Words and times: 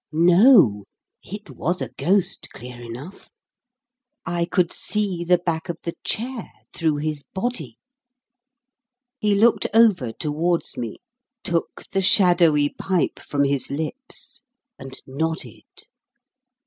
No! 0.11 0.85
It 1.21 1.51
was 1.51 1.79
a 1.79 1.89
ghost, 1.89 2.47
clear 2.53 2.81
enough. 2.81 3.29
I 4.25 4.45
could 4.45 4.73
see 4.73 5.23
the 5.23 5.37
back 5.37 5.69
of 5.69 5.77
the 5.83 5.93
chair 6.03 6.51
through 6.73 6.95
his 6.95 7.21
body. 7.35 7.77
He 9.19 9.35
looked 9.35 9.67
over 9.75 10.11
towards 10.11 10.75
me, 10.75 10.97
took 11.43 11.83
the 11.91 12.01
shadowy 12.01 12.69
pipe 12.69 13.19
from 13.19 13.43
his 13.43 13.69
lips, 13.69 14.41
and 14.79 14.99
nodded. 15.05 15.65